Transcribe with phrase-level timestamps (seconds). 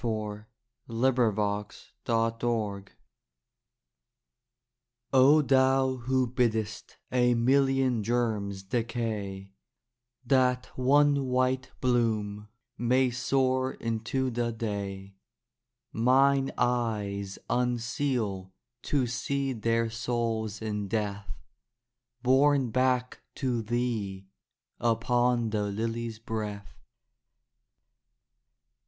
[0.03, 0.39] "O
[0.87, 2.91] Thou who bidd'st"
[5.13, 9.51] O Thou who bidd'st a million germs decay
[10.25, 12.47] That one white bloom
[12.79, 15.17] may soar into the day,
[15.93, 21.27] Mine eyes unseal to see their souls in death
[22.23, 24.25] Borne back to Thee
[24.79, 26.73] upon the lily's breath.